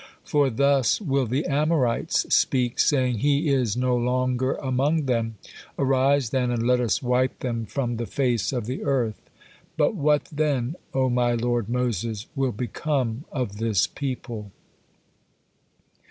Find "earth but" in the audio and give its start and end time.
8.83-9.93